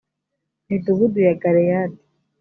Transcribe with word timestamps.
midugudu 0.67 1.17
y 1.25 1.27
i 1.33 1.35
galeyadi 1.41 2.01